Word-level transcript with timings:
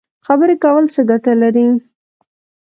خبرې 0.25 0.55
کول 0.63 0.85
څه 0.93 1.01
ګټه 1.09 1.33
لري؟ 1.41 1.67